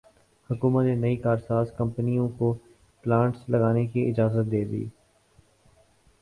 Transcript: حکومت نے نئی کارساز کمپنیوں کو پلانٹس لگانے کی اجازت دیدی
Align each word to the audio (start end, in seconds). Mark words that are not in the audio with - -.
حکومت 0.49 0.85
نے 0.85 0.95
نئی 0.95 1.15
کارساز 1.17 1.71
کمپنیوں 1.77 2.27
کو 2.37 2.51
پلانٹس 3.03 3.47
لگانے 3.49 3.85
کی 3.87 4.09
اجازت 4.09 4.51
دیدی 4.51 4.83